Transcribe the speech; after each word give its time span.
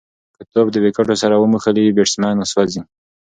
که 0.35 0.41
توپ 0.51 0.67
د 0.71 0.75
وکټو 0.83 1.15
سره 1.21 1.35
وموښلي، 1.37 1.83
بېټسمېن 1.95 2.37
سوځي. 2.51 2.81